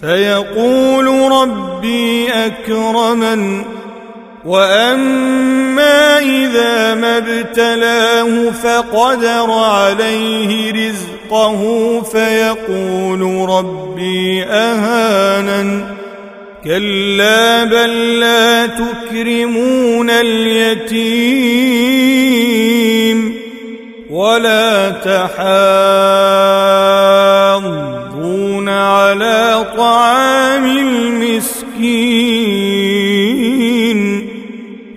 [0.00, 3.62] فيقول ربي أكرمن
[4.44, 15.84] وأما إذا ما ابتلاه فقدر عليه رزقه فيقول ربي أهانن.
[16.64, 21.50] كلا بل لا تكرمون اليتيم
[24.10, 26.29] ولا تحاضون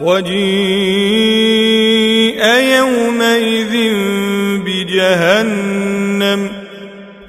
[0.00, 0.38] وجيء
[2.78, 3.74] يومئذ
[4.64, 6.40] بجهنم.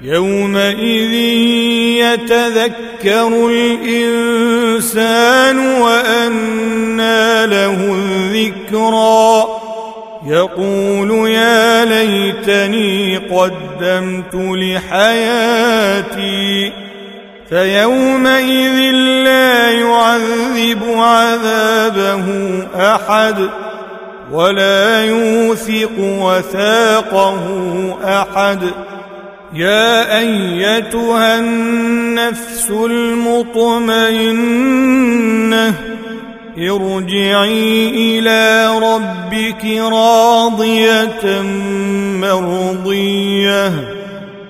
[0.02, 1.12] يومئذ
[2.00, 9.46] يتذكر الإنسان وأنى له الذكرى.
[10.26, 15.70] يقول يا ليتني قدمت لحياتي
[17.50, 18.78] فيومئذ
[19.24, 22.24] لا يعذب عذابه
[22.76, 23.48] أحد
[24.32, 27.44] ولا يوثق وثاقه
[28.04, 28.62] أحد
[29.54, 34.14] يا أيتها النفس المطمئنة
[36.58, 41.42] ارجعي إلى ربك راضية
[42.20, 43.99] مرضية